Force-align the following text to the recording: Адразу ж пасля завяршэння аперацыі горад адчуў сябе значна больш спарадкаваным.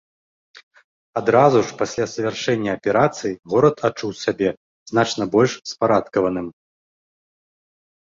Адразу 1.21 1.59
ж 1.67 1.75
пасля 1.81 2.05
завяршэння 2.15 2.71
аперацыі 2.79 3.37
горад 3.55 3.75
адчуў 3.93 4.11
сябе 4.23 4.49
значна 4.95 5.23
больш 5.39 5.51
спарадкаваным. 5.77 6.47